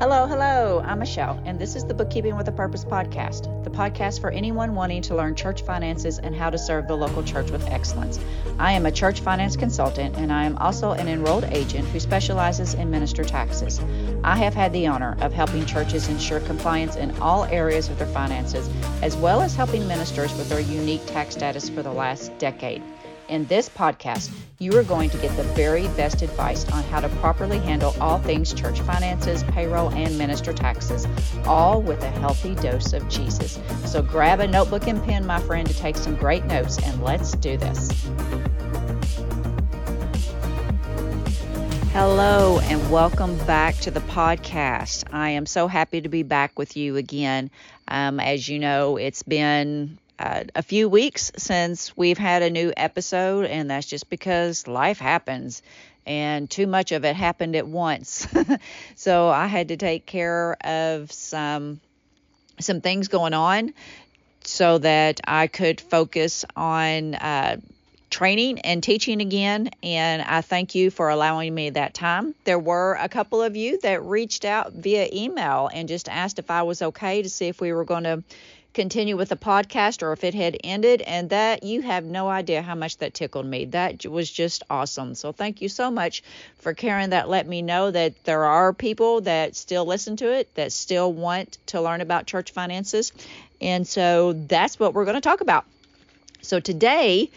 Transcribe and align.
Hello, 0.00 0.26
hello. 0.26 0.80
I'm 0.82 1.00
Michelle, 1.00 1.38
and 1.44 1.58
this 1.58 1.76
is 1.76 1.84
the 1.84 1.92
Bookkeeping 1.92 2.34
with 2.34 2.48
a 2.48 2.52
Purpose 2.52 2.86
podcast, 2.86 3.64
the 3.64 3.70
podcast 3.70 4.18
for 4.22 4.30
anyone 4.30 4.74
wanting 4.74 5.02
to 5.02 5.14
learn 5.14 5.34
church 5.34 5.60
finances 5.60 6.18
and 6.18 6.34
how 6.34 6.48
to 6.48 6.56
serve 6.56 6.88
the 6.88 6.96
local 6.96 7.22
church 7.22 7.50
with 7.50 7.68
excellence. 7.68 8.18
I 8.58 8.72
am 8.72 8.86
a 8.86 8.90
church 8.90 9.20
finance 9.20 9.56
consultant, 9.58 10.16
and 10.16 10.32
I 10.32 10.44
am 10.44 10.56
also 10.56 10.92
an 10.92 11.06
enrolled 11.06 11.44
agent 11.44 11.86
who 11.88 12.00
specializes 12.00 12.72
in 12.72 12.90
minister 12.90 13.24
taxes. 13.24 13.78
I 14.24 14.36
have 14.36 14.54
had 14.54 14.72
the 14.72 14.86
honor 14.86 15.18
of 15.20 15.34
helping 15.34 15.66
churches 15.66 16.08
ensure 16.08 16.40
compliance 16.40 16.96
in 16.96 17.14
all 17.18 17.44
areas 17.44 17.90
of 17.90 17.98
their 17.98 18.06
finances, 18.06 18.70
as 19.02 19.18
well 19.18 19.42
as 19.42 19.54
helping 19.54 19.86
ministers 19.86 20.34
with 20.38 20.48
their 20.48 20.60
unique 20.60 21.04
tax 21.04 21.34
status 21.34 21.68
for 21.68 21.82
the 21.82 21.92
last 21.92 22.38
decade. 22.38 22.82
In 23.30 23.46
this 23.46 23.68
podcast, 23.68 24.28
you 24.58 24.76
are 24.76 24.82
going 24.82 25.08
to 25.10 25.16
get 25.18 25.36
the 25.36 25.44
very 25.44 25.86
best 25.90 26.20
advice 26.20 26.68
on 26.72 26.82
how 26.82 26.98
to 26.98 27.08
properly 27.20 27.60
handle 27.60 27.94
all 28.00 28.18
things 28.18 28.52
church 28.52 28.80
finances, 28.80 29.44
payroll, 29.44 29.88
and 29.90 30.18
minister 30.18 30.52
taxes, 30.52 31.06
all 31.46 31.80
with 31.80 32.02
a 32.02 32.10
healthy 32.10 32.56
dose 32.56 32.92
of 32.92 33.08
Jesus. 33.08 33.60
So 33.84 34.02
grab 34.02 34.40
a 34.40 34.48
notebook 34.48 34.88
and 34.88 35.00
pen, 35.04 35.24
my 35.24 35.38
friend, 35.38 35.64
to 35.68 35.74
take 35.74 35.96
some 35.96 36.16
great 36.16 36.44
notes, 36.46 36.82
and 36.82 37.04
let's 37.04 37.30
do 37.36 37.56
this. 37.56 37.88
Hello, 41.92 42.58
and 42.64 42.90
welcome 42.90 43.38
back 43.46 43.76
to 43.76 43.92
the 43.92 44.00
podcast. 44.00 45.04
I 45.12 45.30
am 45.30 45.46
so 45.46 45.68
happy 45.68 46.00
to 46.00 46.08
be 46.08 46.24
back 46.24 46.58
with 46.58 46.76
you 46.76 46.96
again. 46.96 47.52
Um, 47.86 48.18
as 48.18 48.48
you 48.48 48.58
know, 48.58 48.96
it's 48.96 49.22
been 49.22 49.98
uh, 50.20 50.44
a 50.54 50.62
few 50.62 50.86
weeks 50.86 51.32
since 51.38 51.96
we've 51.96 52.18
had 52.18 52.42
a 52.42 52.50
new 52.50 52.72
episode, 52.76 53.46
and 53.46 53.70
that's 53.70 53.86
just 53.86 54.10
because 54.10 54.68
life 54.68 54.98
happens 54.98 55.62
and 56.04 56.50
too 56.50 56.66
much 56.66 56.92
of 56.92 57.06
it 57.06 57.16
happened 57.16 57.56
at 57.56 57.66
once. 57.66 58.26
so 58.96 59.28
I 59.28 59.46
had 59.46 59.68
to 59.68 59.78
take 59.78 60.04
care 60.04 60.56
of 60.62 61.10
some 61.10 61.80
some 62.58 62.82
things 62.82 63.08
going 63.08 63.32
on 63.32 63.72
so 64.44 64.76
that 64.78 65.20
I 65.26 65.46
could 65.46 65.80
focus 65.80 66.44
on 66.54 67.14
uh, 67.14 67.56
training 68.10 68.58
and 68.60 68.82
teaching 68.82 69.22
again. 69.22 69.70
And 69.82 70.20
I 70.20 70.42
thank 70.42 70.74
you 70.74 70.90
for 70.90 71.08
allowing 71.08 71.54
me 71.54 71.70
that 71.70 71.94
time. 71.94 72.34
There 72.44 72.58
were 72.58 72.98
a 73.00 73.08
couple 73.08 73.40
of 73.40 73.56
you 73.56 73.80
that 73.80 74.04
reached 74.04 74.44
out 74.44 74.74
via 74.74 75.08
email 75.10 75.70
and 75.72 75.88
just 75.88 76.10
asked 76.10 76.38
if 76.38 76.50
I 76.50 76.64
was 76.64 76.82
okay 76.82 77.22
to 77.22 77.30
see 77.30 77.48
if 77.48 77.62
we 77.62 77.72
were 77.72 77.84
going 77.84 78.04
to 78.04 78.22
continue 78.72 79.16
with 79.16 79.28
the 79.28 79.36
podcast 79.36 80.02
or 80.02 80.12
if 80.12 80.24
it 80.24 80.34
had 80.34 80.56
ended. 80.62 81.02
And 81.02 81.30
that 81.30 81.62
you 81.62 81.82
have 81.82 82.04
no 82.04 82.28
idea 82.28 82.62
how 82.62 82.74
much 82.74 82.98
that 82.98 83.14
tickled 83.14 83.46
me. 83.46 83.66
That 83.66 84.06
was 84.06 84.30
just 84.30 84.62
awesome. 84.70 85.14
So 85.14 85.32
thank 85.32 85.60
you 85.62 85.68
so 85.68 85.90
much 85.90 86.22
for 86.58 86.74
caring 86.74 87.10
that 87.10 87.28
let 87.28 87.46
me 87.46 87.62
know 87.62 87.90
that 87.90 88.22
there 88.24 88.44
are 88.44 88.72
people 88.72 89.22
that 89.22 89.56
still 89.56 89.84
listen 89.84 90.16
to 90.16 90.32
it, 90.32 90.54
that 90.54 90.72
still 90.72 91.12
want 91.12 91.58
to 91.66 91.80
learn 91.80 92.00
about 92.00 92.26
church 92.26 92.52
finances. 92.52 93.12
And 93.60 93.86
so 93.86 94.32
that's 94.32 94.78
what 94.78 94.94
we're 94.94 95.04
going 95.04 95.16
to 95.16 95.20
talk 95.20 95.40
about. 95.40 95.64
So 96.42 96.60
today, 96.60 97.30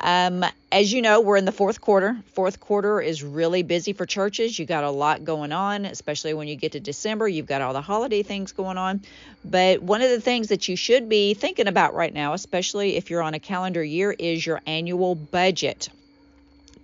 um, 0.00 0.44
as 0.70 0.92
you 0.92 1.02
know, 1.02 1.20
we're 1.20 1.36
in 1.36 1.44
the 1.44 1.52
fourth 1.52 1.80
quarter. 1.80 2.16
Fourth 2.34 2.60
quarter 2.60 3.00
is 3.00 3.22
really 3.22 3.62
busy 3.62 3.92
for 3.92 4.06
churches. 4.06 4.58
You 4.58 4.66
got 4.66 4.84
a 4.84 4.90
lot 4.90 5.24
going 5.24 5.52
on, 5.52 5.84
especially 5.84 6.34
when 6.34 6.48
you 6.48 6.56
get 6.56 6.72
to 6.72 6.80
December. 6.80 7.28
You've 7.28 7.46
got 7.46 7.62
all 7.62 7.72
the 7.72 7.80
holiday 7.80 8.22
things 8.22 8.52
going 8.52 8.76
on. 8.76 9.02
But 9.44 9.82
one 9.82 10.02
of 10.02 10.10
the 10.10 10.20
things 10.20 10.48
that 10.48 10.68
you 10.68 10.76
should 10.76 11.08
be 11.08 11.34
thinking 11.34 11.68
about 11.68 11.94
right 11.94 12.12
now, 12.12 12.34
especially 12.34 12.96
if 12.96 13.10
you're 13.10 13.22
on 13.22 13.34
a 13.34 13.40
calendar 13.40 13.82
year, 13.82 14.12
is 14.12 14.44
your 14.44 14.60
annual 14.66 15.14
budget. 15.14 15.88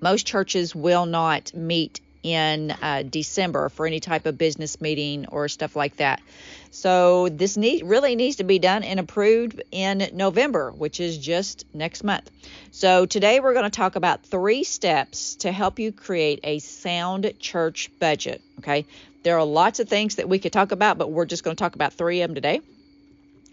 Most 0.01 0.27
churches 0.27 0.75
will 0.75 1.05
not 1.05 1.53
meet 1.53 2.01
in 2.23 2.71
uh, 2.71 3.03
December 3.09 3.69
for 3.69 3.87
any 3.87 4.01
type 4.01 4.27
of 4.27 4.37
business 4.37 4.81
meeting 4.81 5.27
or 5.27 5.49
stuff 5.49 5.77
like 5.77 5.97
that. 5.97 6.21
So 6.71 7.29
this 7.29 7.57
need, 7.57 7.85
really 7.85 8.15
needs 8.15 8.37
to 8.37 8.45
be 8.45 8.59
done 8.59 8.85
and 8.85 9.01
approved 9.01 9.63
in 9.73 10.11
November, 10.13 10.71
which 10.71 11.01
is 11.01 11.19
just 11.19 11.65
next 11.75 12.05
month. 12.05 12.31
So 12.71 13.07
today 13.07 13.41
we're 13.41 13.55
going 13.55 13.65
to 13.65 13.71
talk 13.71 13.97
about 13.97 14.23
three 14.25 14.65
steps 14.65 15.37
to 15.37 15.51
help 15.51 15.79
you 15.79 15.93
create 15.93 16.41
a 16.45 16.59
sound 16.61 17.33
church 17.41 17.91
budget. 17.99 18.43
Okay, 18.59 18.87
there 19.23 19.39
are 19.39 19.45
lots 19.45 19.81
of 19.81 19.89
things 19.89 20.17
that 20.17 20.29
we 20.29 20.39
could 20.39 20.53
talk 20.53 20.73
about, 20.73 20.99
but 20.99 21.11
we're 21.11 21.27
just 21.27 21.43
going 21.43 21.57
to 21.57 21.61
talk 21.61 21.75
about 21.75 21.93
three 21.95 22.23
of 22.23 22.29
them 22.29 22.35
today. 22.35 22.61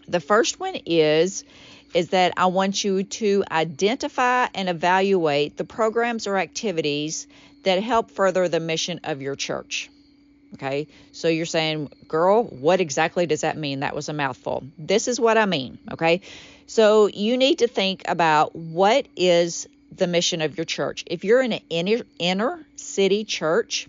The 0.06 0.20
first 0.20 0.58
one 0.58 0.76
is 0.86 1.44
is 1.94 2.10
that 2.10 2.34
I 2.36 2.46
want 2.46 2.84
you 2.84 3.02
to 3.02 3.44
identify 3.50 4.48
and 4.54 4.68
evaluate 4.68 5.56
the 5.56 5.64
programs 5.64 6.26
or 6.26 6.36
activities 6.36 7.26
that 7.64 7.82
help 7.82 8.10
further 8.10 8.48
the 8.48 8.60
mission 8.60 9.00
of 9.04 9.22
your 9.22 9.36
church. 9.36 9.90
Okay, 10.54 10.86
so 11.12 11.28
you're 11.28 11.44
saying, 11.44 11.90
girl, 12.06 12.44
what 12.44 12.80
exactly 12.80 13.26
does 13.26 13.42
that 13.42 13.58
mean? 13.58 13.80
That 13.80 13.94
was 13.94 14.08
a 14.08 14.14
mouthful. 14.14 14.64
This 14.78 15.06
is 15.06 15.20
what 15.20 15.36
I 15.36 15.44
mean. 15.44 15.78
Okay, 15.92 16.22
so 16.66 17.06
you 17.06 17.36
need 17.36 17.58
to 17.58 17.66
think 17.66 18.02
about 18.08 18.56
what 18.56 19.06
is 19.14 19.68
the 19.94 20.06
mission 20.06 20.40
of 20.40 20.56
your 20.56 20.64
church. 20.64 21.04
If 21.06 21.24
you're 21.24 21.42
in 21.42 21.52
an 21.52 21.60
inner, 21.68 22.04
inner 22.18 22.64
city 22.76 23.24
church, 23.24 23.88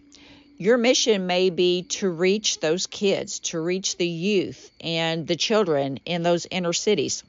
your 0.57 0.77
mission 0.77 1.27
may 1.27 1.49
be 1.49 1.83
to 1.83 2.09
reach 2.09 2.59
those 2.59 2.87
kids, 2.87 3.39
to 3.39 3.61
reach 3.61 3.95
the 3.95 4.07
youth 4.07 4.69
and 4.81 5.25
the 5.25 5.37
children 5.37 5.99
in 6.05 6.23
those 6.23 6.45
inner 6.51 6.73
cities. 6.73 7.23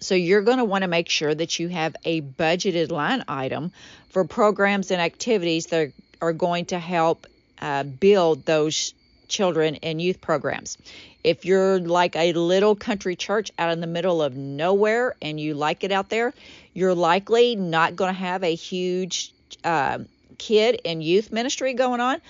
So 0.00 0.14
you're 0.14 0.42
going 0.42 0.58
to 0.58 0.64
want 0.64 0.82
to 0.82 0.88
make 0.88 1.08
sure 1.08 1.34
that 1.34 1.58
you 1.58 1.68
have 1.68 1.94
a 2.04 2.22
budgeted 2.22 2.90
line 2.90 3.22
item 3.28 3.72
for 4.08 4.24
programs 4.24 4.90
and 4.90 5.00
activities 5.00 5.66
that 5.66 5.92
are 6.20 6.32
going 6.32 6.66
to 6.66 6.78
help 6.78 7.26
uh, 7.60 7.84
build 7.84 8.46
those 8.46 8.94
children 9.28 9.76
and 9.76 10.00
youth 10.00 10.20
programs. 10.20 10.78
If 11.22 11.44
you're 11.44 11.78
like 11.78 12.16
a 12.16 12.32
little 12.32 12.74
country 12.74 13.14
church 13.14 13.50
out 13.58 13.72
in 13.72 13.80
the 13.80 13.86
middle 13.86 14.22
of 14.22 14.34
nowhere 14.34 15.14
and 15.20 15.38
you 15.38 15.54
like 15.54 15.84
it 15.84 15.92
out 15.92 16.08
there, 16.08 16.32
you're 16.72 16.94
likely 16.94 17.54
not 17.54 17.94
going 17.94 18.12
to 18.12 18.18
have 18.18 18.42
a 18.42 18.54
huge 18.54 19.32
uh, 19.62 19.98
kid 20.38 20.80
and 20.84 21.02
youth 21.02 21.30
ministry 21.30 21.74
going 21.74 22.00
on, 22.00 22.20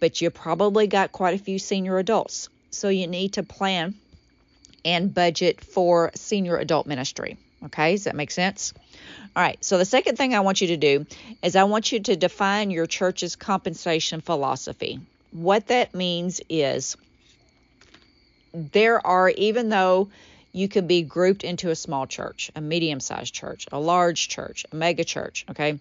but 0.00 0.20
you 0.22 0.30
probably 0.30 0.86
got 0.86 1.12
quite 1.12 1.38
a 1.38 1.42
few 1.42 1.58
senior 1.58 1.98
adults. 1.98 2.48
So 2.70 2.88
you 2.88 3.06
need 3.06 3.34
to 3.34 3.42
plan 3.42 3.94
and 4.84 5.12
budget 5.12 5.60
for 5.60 6.10
senior 6.14 6.56
adult 6.56 6.86
ministry. 6.86 7.36
Okay, 7.64 7.92
does 7.92 8.04
that 8.04 8.16
make 8.16 8.30
sense? 8.30 8.72
All 9.36 9.42
right, 9.42 9.62
so 9.62 9.78
the 9.78 9.84
second 9.84 10.16
thing 10.16 10.34
I 10.34 10.40
want 10.40 10.60
you 10.60 10.68
to 10.68 10.76
do 10.76 11.06
is 11.42 11.56
I 11.56 11.64
want 11.64 11.92
you 11.92 12.00
to 12.00 12.16
define 12.16 12.70
your 12.70 12.86
church's 12.86 13.36
compensation 13.36 14.20
philosophy. 14.20 15.00
What 15.30 15.68
that 15.68 15.94
means 15.94 16.40
is 16.48 16.96
there 18.52 19.06
are, 19.06 19.28
even 19.28 19.68
though 19.68 20.08
you 20.52 20.68
could 20.68 20.88
be 20.88 21.02
grouped 21.02 21.44
into 21.44 21.70
a 21.70 21.76
small 21.76 22.06
church, 22.06 22.50
a 22.56 22.60
medium 22.60 22.98
sized 22.98 23.32
church, 23.32 23.66
a 23.70 23.78
large 23.78 24.28
church, 24.28 24.66
a 24.72 24.76
mega 24.76 25.04
church, 25.04 25.44
okay? 25.50 25.78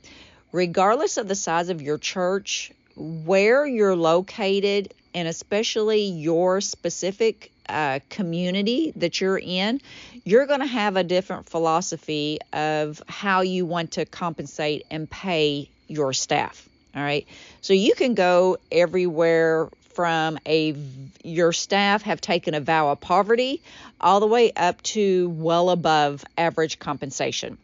Regardless 0.52 1.18
of 1.18 1.28
the 1.28 1.36
size 1.36 1.70
of 1.70 1.82
your 1.82 1.98
church, 1.98 2.72
where 2.96 3.66
you're 3.66 3.96
located, 3.96 4.94
and 5.16 5.28
especially 5.28 6.04
your 6.04 6.62
specific 6.62 7.52
uh, 7.70 8.00
community 8.10 8.92
that 8.96 9.22
you're 9.22 9.40
in, 9.40 9.82
you're 10.24 10.46
going 10.46 10.60
to 10.60 10.66
have 10.66 10.98
a 10.98 11.04
different 11.04 11.48
philosophy 11.48 12.40
of 12.52 13.02
how 13.08 13.42
you 13.42 13.66
want 13.66 13.92
to 13.94 14.06
compensate 14.06 14.86
and 14.92 15.10
pay 15.10 15.70
your 15.88 16.14
staff. 16.14 16.68
All 16.96 17.02
right. 17.02 17.28
So 17.62 17.74
you 17.74 17.94
can 17.94 18.16
go 18.16 18.58
everywhere 18.72 19.70
from 19.94 20.40
a 20.46 20.76
your 21.24 21.52
staff 21.52 22.04
have 22.04 22.22
taken 22.22 22.54
a 22.54 22.62
vow 22.62 22.92
of 22.92 23.02
poverty 23.02 23.62
all 24.00 24.20
the 24.20 24.28
way 24.28 24.52
up 24.56 24.82
to 24.82 25.30
well 25.30 25.70
above 25.70 26.24
average 26.38 26.80
compensation. 26.80 27.58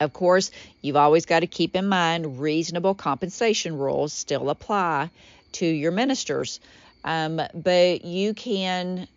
Of 0.00 0.12
course, 0.12 0.50
you've 0.80 0.96
always 0.96 1.26
got 1.26 1.40
to 1.40 1.46
keep 1.46 1.76
in 1.76 1.88
mind 1.88 2.40
reasonable 2.40 2.94
compensation 2.94 3.78
rules 3.78 4.12
still 4.12 4.50
apply 4.50 5.10
to 5.52 5.66
your 5.66 5.92
ministers. 5.92 6.58
Um, 7.04 7.40
but 7.54 8.04
you 8.04 8.34
can, 8.34 9.08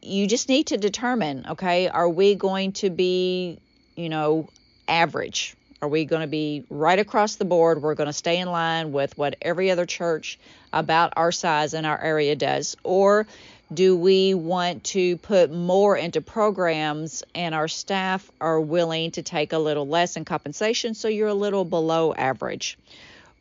you 0.00 0.26
just 0.26 0.48
need 0.48 0.68
to 0.68 0.76
determine, 0.76 1.46
okay, 1.50 1.88
are 1.88 2.08
we 2.08 2.34
going 2.34 2.72
to 2.72 2.90
be, 2.90 3.58
you 3.96 4.08
know, 4.08 4.48
average? 4.86 5.54
Are 5.80 5.88
we 5.88 6.04
going 6.04 6.22
to 6.22 6.28
be 6.28 6.64
right 6.70 6.98
across 6.98 7.36
the 7.36 7.44
board? 7.44 7.82
We're 7.82 7.96
going 7.96 8.06
to 8.06 8.12
stay 8.12 8.38
in 8.38 8.48
line 8.48 8.92
with 8.92 9.18
what 9.18 9.36
every 9.42 9.70
other 9.70 9.86
church 9.86 10.38
about 10.72 11.14
our 11.16 11.32
size 11.32 11.74
in 11.74 11.84
our 11.84 12.00
area 12.00 12.36
does? 12.36 12.76
Or 12.84 13.26
do 13.72 13.96
we 13.96 14.34
want 14.34 14.84
to 14.84 15.16
put 15.16 15.50
more 15.50 15.96
into 15.96 16.20
programs 16.20 17.22
and 17.34 17.54
our 17.54 17.68
staff 17.68 18.30
are 18.40 18.60
willing 18.60 19.12
to 19.12 19.22
take 19.22 19.52
a 19.52 19.58
little 19.58 19.88
less 19.88 20.16
in 20.16 20.24
compensation 20.24 20.94
so 20.94 21.08
you're 21.08 21.28
a 21.28 21.34
little 21.34 21.64
below 21.64 22.12
average? 22.12 22.78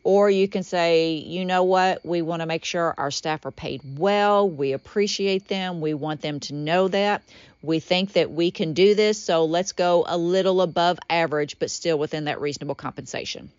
Or 0.03 0.29
you 0.29 0.47
can 0.47 0.63
say, 0.63 1.13
you 1.13 1.45
know 1.45 1.63
what, 1.63 2.03
we 2.05 2.21
want 2.23 2.41
to 2.41 2.47
make 2.47 2.65
sure 2.65 2.95
our 2.97 3.11
staff 3.11 3.45
are 3.45 3.51
paid 3.51 3.81
well. 3.97 4.49
We 4.49 4.73
appreciate 4.73 5.47
them. 5.47 5.79
We 5.79 5.93
want 5.93 6.21
them 6.21 6.39
to 6.41 6.55
know 6.55 6.87
that. 6.87 7.21
We 7.61 7.79
think 7.79 8.13
that 8.13 8.31
we 8.31 8.49
can 8.49 8.73
do 8.73 8.95
this. 8.95 9.23
So 9.23 9.45
let's 9.45 9.73
go 9.73 10.03
a 10.07 10.17
little 10.17 10.61
above 10.61 10.97
average, 11.09 11.59
but 11.59 11.69
still 11.69 11.99
within 11.99 12.25
that 12.25 12.41
reasonable 12.41 12.73
compensation. 12.73 13.51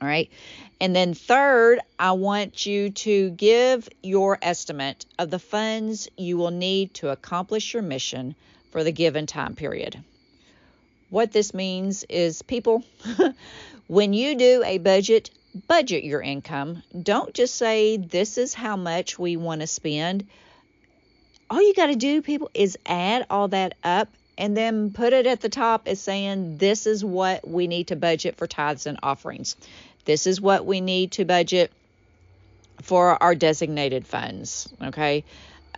All 0.00 0.08
right. 0.08 0.30
And 0.80 0.94
then, 0.94 1.14
third, 1.14 1.80
I 1.98 2.12
want 2.12 2.66
you 2.66 2.90
to 2.90 3.30
give 3.30 3.88
your 4.02 4.38
estimate 4.42 5.06
of 5.18 5.30
the 5.30 5.38
funds 5.38 6.08
you 6.16 6.36
will 6.36 6.50
need 6.50 6.94
to 6.94 7.10
accomplish 7.10 7.72
your 7.72 7.82
mission 7.82 8.34
for 8.70 8.82
the 8.82 8.92
given 8.92 9.26
time 9.26 9.54
period. 9.54 10.02
What 11.12 11.30
this 11.30 11.52
means 11.52 12.04
is, 12.04 12.40
people, 12.40 12.84
when 13.86 14.14
you 14.14 14.34
do 14.34 14.62
a 14.64 14.78
budget, 14.78 15.28
budget 15.68 16.04
your 16.04 16.22
income. 16.22 16.82
Don't 16.98 17.34
just 17.34 17.56
say, 17.56 17.98
This 17.98 18.38
is 18.38 18.54
how 18.54 18.76
much 18.76 19.18
we 19.18 19.36
want 19.36 19.60
to 19.60 19.66
spend. 19.66 20.26
All 21.50 21.60
you 21.60 21.74
got 21.74 21.88
to 21.88 21.96
do, 21.96 22.22
people, 22.22 22.50
is 22.54 22.78
add 22.86 23.26
all 23.28 23.48
that 23.48 23.74
up 23.84 24.08
and 24.38 24.56
then 24.56 24.90
put 24.90 25.12
it 25.12 25.26
at 25.26 25.42
the 25.42 25.50
top 25.50 25.86
as 25.86 26.00
saying, 26.00 26.56
This 26.56 26.86
is 26.86 27.04
what 27.04 27.46
we 27.46 27.66
need 27.66 27.88
to 27.88 27.96
budget 27.96 28.38
for 28.38 28.46
tithes 28.46 28.86
and 28.86 28.98
offerings. 29.02 29.54
This 30.06 30.26
is 30.26 30.40
what 30.40 30.64
we 30.64 30.80
need 30.80 31.12
to 31.12 31.26
budget 31.26 31.72
for 32.80 33.22
our 33.22 33.34
designated 33.34 34.06
funds. 34.06 34.66
Okay. 34.82 35.24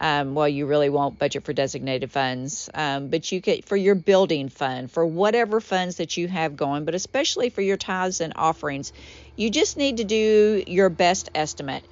Um, 0.00 0.35
well, 0.35 0.49
you 0.49 0.67
really 0.67 0.88
won't 0.88 1.19
budget 1.19 1.44
for 1.44 1.52
designated 1.52 2.11
funds, 2.11 2.69
um, 2.75 3.08
but 3.08 3.31
you 3.31 3.41
could 3.41 3.64
for 3.64 3.76
your 3.76 3.94
building 3.94 4.49
fund, 4.49 4.91
for 4.91 5.06
whatever 5.06 5.61
funds 5.61 5.96
that 5.96 6.17
you 6.17 6.26
have 6.26 6.56
going, 6.56 6.85
but 6.85 6.94
especially 6.94 7.49
for 7.49 7.62
your 7.62 7.76
tithes 7.76 8.20
and 8.20 8.32
offerings, 8.35 8.93
you 9.37 9.50
just 9.50 9.76
need 9.76 9.99
to 9.99 10.05
do 10.05 10.64
your 10.67 10.88
best 10.88 11.31
estimate. 11.35 11.85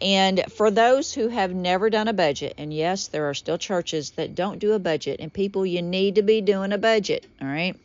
And 0.00 0.42
for 0.52 0.70
those 0.70 1.12
who 1.12 1.28
have 1.28 1.54
never 1.54 1.90
done 1.90 2.08
a 2.08 2.14
budget, 2.14 2.54
and 2.56 2.72
yes, 2.72 3.08
there 3.08 3.28
are 3.28 3.34
still 3.34 3.58
churches 3.58 4.12
that 4.12 4.34
don't 4.34 4.58
do 4.58 4.72
a 4.72 4.78
budget, 4.78 5.20
and 5.20 5.30
people, 5.30 5.66
you 5.66 5.82
need 5.82 6.14
to 6.14 6.22
be 6.22 6.40
doing 6.40 6.72
a 6.72 6.78
budget, 6.78 7.26
all 7.42 7.48
right? 7.48 7.76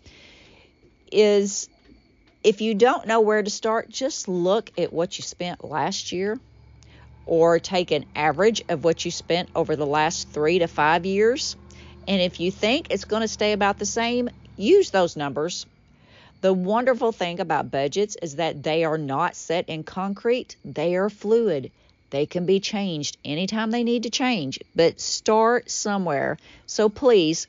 Is 1.11 1.67
if 2.41 2.61
you 2.61 2.75
don't 2.75 3.07
know 3.07 3.19
where 3.19 3.43
to 3.43 3.49
start, 3.49 3.89
just 3.89 4.29
look 4.29 4.71
at 4.77 4.93
what 4.93 5.17
you 5.17 5.23
spent 5.23 5.65
last 5.65 6.13
year 6.13 6.39
or 7.25 7.59
take 7.59 7.91
an 7.91 8.05
average 8.15 8.63
of 8.69 8.83
what 8.83 9.03
you 9.05 9.11
spent 9.11 9.49
over 9.55 9.75
the 9.75 9.85
last 9.85 10.29
three 10.29 10.59
to 10.59 10.67
five 10.67 11.05
years. 11.05 11.55
And 12.07 12.21
if 12.21 12.39
you 12.39 12.51
think 12.51 12.87
it's 12.89 13.05
going 13.05 13.21
to 13.21 13.27
stay 13.27 13.53
about 13.53 13.79
the 13.79 13.85
same, 13.85 14.29
use 14.57 14.91
those 14.91 15.15
numbers. 15.15 15.65
The 16.41 16.53
wonderful 16.53 17.11
thing 17.11 17.39
about 17.39 17.71
budgets 17.71 18.15
is 18.21 18.35
that 18.35 18.61
they 18.61 18.83
are 18.83 18.97
not 18.97 19.35
set 19.35 19.69
in 19.69 19.83
concrete, 19.83 20.55
they 20.63 20.95
are 20.95 21.09
fluid. 21.09 21.71
They 22.11 22.27
can 22.27 22.45
be 22.45 22.59
changed 22.59 23.17
anytime 23.25 23.71
they 23.71 23.83
need 23.83 24.03
to 24.03 24.09
change, 24.09 24.59
but 24.75 25.01
start 25.01 25.71
somewhere. 25.71 26.37
So 26.67 26.87
please 26.87 27.47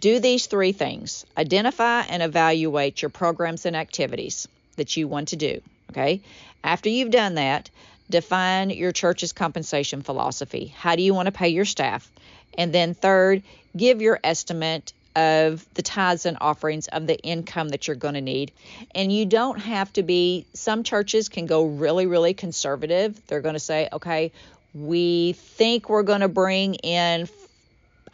do 0.00 0.18
these 0.18 0.46
three 0.46 0.72
things 0.72 1.24
identify 1.38 2.00
and 2.00 2.22
evaluate 2.22 3.00
your 3.00 3.08
programs 3.08 3.64
and 3.64 3.76
activities 3.76 4.48
that 4.76 4.96
you 4.96 5.06
want 5.06 5.28
to 5.28 5.36
do. 5.36 5.60
Okay. 5.90 6.20
After 6.64 6.88
you've 6.88 7.10
done 7.10 7.36
that, 7.36 7.70
define 8.12 8.70
your 8.70 8.92
church's 8.92 9.32
compensation 9.32 10.02
philosophy. 10.02 10.72
How 10.76 10.94
do 10.94 11.02
you 11.02 11.14
want 11.14 11.26
to 11.26 11.32
pay 11.32 11.48
your 11.48 11.64
staff? 11.64 12.08
And 12.56 12.72
then, 12.72 12.94
third, 12.94 13.42
give 13.76 14.00
your 14.00 14.20
estimate 14.22 14.92
of 15.16 15.66
the 15.74 15.82
tithes 15.82 16.24
and 16.24 16.38
offerings 16.40 16.88
of 16.88 17.06
the 17.06 17.18
income 17.18 17.70
that 17.70 17.86
you're 17.86 17.96
going 17.96 18.14
to 18.14 18.20
need. 18.20 18.52
And 18.94 19.12
you 19.12 19.26
don't 19.26 19.58
have 19.58 19.92
to 19.94 20.02
be, 20.02 20.46
some 20.54 20.84
churches 20.84 21.28
can 21.28 21.46
go 21.46 21.64
really, 21.64 22.06
really 22.06 22.34
conservative. 22.34 23.20
They're 23.26 23.40
going 23.40 23.54
to 23.54 23.60
say, 23.60 23.88
okay, 23.92 24.32
we 24.74 25.32
think 25.32 25.88
we're 25.88 26.02
going 26.02 26.20
to 26.20 26.28
bring 26.28 26.76
in 26.76 27.28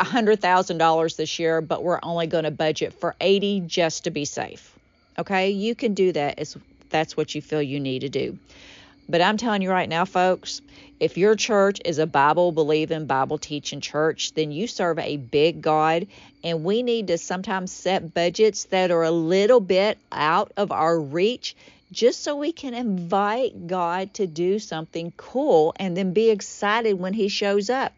$100,000 0.00 1.16
this 1.16 1.38
year, 1.38 1.60
but 1.60 1.82
we're 1.82 2.00
only 2.02 2.26
going 2.26 2.44
to 2.44 2.50
budget 2.50 2.94
for 2.94 3.14
80 3.20 3.64
just 3.66 4.04
to 4.04 4.10
be 4.10 4.24
safe. 4.24 4.74
Okay, 5.18 5.50
you 5.50 5.74
can 5.74 5.94
do 5.94 6.12
that 6.12 6.38
if 6.38 6.56
that's 6.90 7.16
what 7.16 7.34
you 7.34 7.42
feel 7.42 7.62
you 7.62 7.80
need 7.80 8.00
to 8.00 8.08
do. 8.08 8.38
But 9.08 9.22
I'm 9.22 9.38
telling 9.38 9.62
you 9.62 9.70
right 9.70 9.88
now, 9.88 10.04
folks, 10.04 10.60
if 11.00 11.16
your 11.16 11.34
church 11.34 11.80
is 11.84 11.98
a 11.98 12.06
Bible 12.06 12.52
believing, 12.52 13.06
Bible 13.06 13.38
teaching 13.38 13.80
church, 13.80 14.34
then 14.34 14.52
you 14.52 14.66
serve 14.66 14.98
a 14.98 15.16
big 15.16 15.62
God. 15.62 16.06
And 16.44 16.62
we 16.62 16.82
need 16.82 17.06
to 17.06 17.16
sometimes 17.16 17.72
set 17.72 18.12
budgets 18.12 18.64
that 18.64 18.90
are 18.90 19.04
a 19.04 19.10
little 19.10 19.60
bit 19.60 19.96
out 20.12 20.52
of 20.56 20.72
our 20.72 20.98
reach 21.00 21.56
just 21.90 22.22
so 22.22 22.36
we 22.36 22.52
can 22.52 22.74
invite 22.74 23.66
God 23.66 24.12
to 24.14 24.26
do 24.26 24.58
something 24.58 25.12
cool 25.16 25.72
and 25.76 25.96
then 25.96 26.12
be 26.12 26.28
excited 26.28 26.94
when 26.98 27.14
He 27.14 27.28
shows 27.28 27.70
up. 27.70 27.94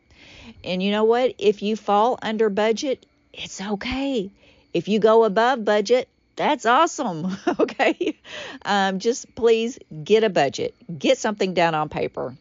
And 0.63 0.83
you 0.83 0.93
know 0.93 1.05
what? 1.05 1.35
If 1.39 1.63
you 1.63 1.75
fall 1.75 2.19
under 2.23 2.49
budget, 2.49 3.05
it's 3.33 3.61
okay. 3.61 4.31
If 4.73 4.87
you 4.87 5.01
go 5.01 5.25
above 5.25 5.65
budget, 5.65 6.09
that's 6.41 6.65
awesome. 6.65 7.37
okay. 7.61 8.19
Um, 8.65 8.99
just 8.99 9.35
please 9.35 9.79
get 10.03 10.25
a 10.25 10.31
budget, 10.31 10.75
get 10.99 11.19
something 11.19 11.53
down 11.53 11.75
on 11.75 11.91
paper. 11.91 12.35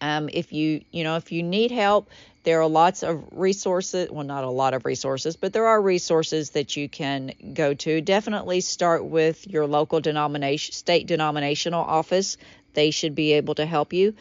Um, 0.00 0.30
if 0.32 0.54
you, 0.54 0.80
you 0.90 1.04
know, 1.04 1.16
if 1.16 1.30
you 1.30 1.42
need 1.42 1.70
help, 1.70 2.08
there 2.44 2.62
are 2.62 2.66
lots 2.66 3.02
of 3.02 3.22
resources. 3.32 4.10
Well, 4.10 4.24
not 4.24 4.44
a 4.44 4.50
lot 4.50 4.72
of 4.72 4.86
resources, 4.86 5.36
but 5.36 5.52
there 5.52 5.66
are 5.66 5.82
resources 5.82 6.50
that 6.50 6.78
you 6.78 6.88
can 6.88 7.32
go 7.52 7.74
to. 7.74 8.00
Definitely 8.00 8.62
start 8.62 9.04
with 9.04 9.46
your 9.46 9.66
local 9.66 10.00
denomination, 10.00 10.72
state 10.72 11.06
denominational 11.06 11.84
office. 11.84 12.38
They 12.72 12.90
should 12.90 13.14
be 13.14 13.34
able 13.34 13.56
to 13.56 13.66
help 13.66 13.92
you. 13.92 14.14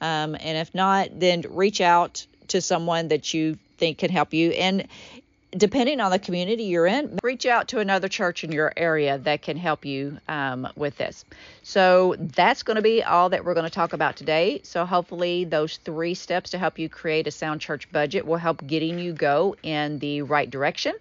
Um, 0.00 0.34
and 0.34 0.56
if 0.56 0.74
not, 0.74 1.20
then 1.20 1.42
reach 1.50 1.82
out 1.82 2.26
to 2.48 2.62
someone 2.62 3.08
that 3.08 3.34
you 3.34 3.58
think 3.76 3.98
can 3.98 4.08
help 4.08 4.32
you. 4.32 4.52
And 4.52 4.88
depending 5.56 6.00
on 6.00 6.10
the 6.10 6.18
community 6.18 6.64
you're 6.64 6.86
in, 6.86 7.18
reach 7.22 7.46
out 7.46 7.68
to 7.68 7.78
another 7.78 8.08
church 8.08 8.44
in 8.44 8.52
your 8.52 8.72
area 8.76 9.18
that 9.18 9.42
can 9.42 9.56
help 9.56 9.84
you 9.84 10.18
um, 10.28 10.68
with 10.76 10.96
this. 10.98 11.24
So 11.62 12.14
that's 12.18 12.62
going 12.62 12.76
to 12.76 12.82
be 12.82 13.02
all 13.02 13.30
that 13.30 13.44
we're 13.44 13.54
going 13.54 13.64
to 13.64 13.70
talk 13.70 13.92
about 13.92 14.16
today. 14.16 14.60
So 14.62 14.84
hopefully 14.84 15.44
those 15.44 15.78
three 15.78 16.14
steps 16.14 16.50
to 16.50 16.58
help 16.58 16.78
you 16.78 16.88
create 16.88 17.26
a 17.26 17.30
sound 17.30 17.60
church 17.60 17.90
budget 17.90 18.26
will 18.26 18.36
help 18.36 18.66
getting 18.66 18.98
you 18.98 19.12
go 19.12 19.56
in 19.62 19.98
the 19.98 20.22
right 20.22 20.50
direction. 20.50 20.94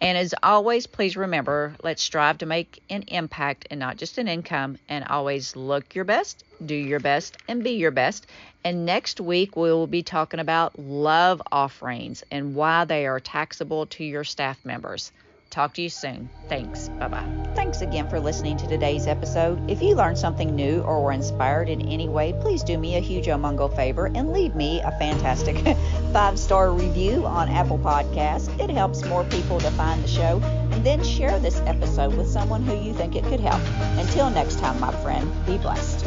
And 0.00 0.18
as 0.18 0.34
always, 0.42 0.86
please 0.86 1.16
remember, 1.16 1.74
let's 1.82 2.02
strive 2.02 2.38
to 2.38 2.46
make 2.46 2.82
an 2.90 3.04
impact 3.08 3.68
and 3.70 3.80
not 3.80 3.96
just 3.96 4.18
an 4.18 4.28
income. 4.28 4.78
And 4.88 5.04
always 5.04 5.56
look 5.56 5.94
your 5.94 6.04
best, 6.04 6.44
do 6.64 6.74
your 6.74 7.00
best, 7.00 7.36
and 7.48 7.64
be 7.64 7.72
your 7.72 7.90
best. 7.90 8.26
And 8.64 8.84
next 8.84 9.20
week, 9.20 9.56
we 9.56 9.70
will 9.70 9.86
be 9.86 10.02
talking 10.02 10.40
about 10.40 10.78
love 10.78 11.40
offerings 11.50 12.22
and 12.30 12.54
why 12.54 12.84
they 12.84 13.06
are 13.06 13.20
taxable 13.20 13.86
to 13.86 14.04
your 14.04 14.24
staff 14.24 14.64
members. 14.64 15.12
Talk 15.54 15.74
to 15.74 15.82
you 15.82 15.88
soon. 15.88 16.28
Thanks. 16.48 16.88
Bye 16.88 17.06
bye. 17.06 17.52
Thanks 17.54 17.80
again 17.80 18.10
for 18.10 18.18
listening 18.18 18.56
to 18.56 18.66
today's 18.66 19.06
episode. 19.06 19.70
If 19.70 19.80
you 19.80 19.94
learned 19.94 20.18
something 20.18 20.56
new 20.56 20.80
or 20.80 21.00
were 21.00 21.12
inspired 21.12 21.68
in 21.68 21.80
any 21.82 22.08
way, 22.08 22.32
please 22.40 22.64
do 22.64 22.76
me 22.76 22.96
a 22.96 23.00
huge 23.00 23.26
omungo 23.26 23.72
favor 23.76 24.06
and 24.06 24.32
leave 24.32 24.56
me 24.56 24.80
a 24.80 24.90
fantastic 24.98 25.56
five 26.12 26.40
star 26.40 26.72
review 26.72 27.24
on 27.24 27.48
Apple 27.48 27.78
Podcasts. 27.78 28.50
It 28.58 28.68
helps 28.68 29.04
more 29.04 29.22
people 29.22 29.60
to 29.60 29.70
find 29.70 30.02
the 30.02 30.08
show. 30.08 30.40
And 30.72 30.84
then 30.84 31.04
share 31.04 31.38
this 31.38 31.60
episode 31.66 32.16
with 32.16 32.28
someone 32.28 32.64
who 32.64 32.74
you 32.74 32.92
think 32.92 33.14
it 33.14 33.22
could 33.22 33.38
help. 33.38 33.62
Until 33.96 34.30
next 34.30 34.58
time, 34.58 34.80
my 34.80 34.90
friend, 35.04 35.30
be 35.46 35.56
blessed. 35.56 36.04